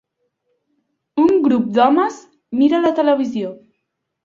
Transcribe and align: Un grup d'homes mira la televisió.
Un 1.25 1.29
grup 1.49 1.67
d'homes 1.77 2.19
mira 2.63 2.83
la 2.89 2.95
televisió. 3.03 3.55